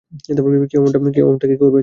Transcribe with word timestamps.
কেউ 0.71 0.79
এমনটা 0.81 1.45
করবে? 1.57 1.79